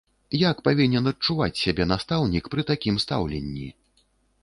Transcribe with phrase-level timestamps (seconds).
[0.51, 3.73] Як павінен адчуваць сябе настаўнік пры такім стаўленні?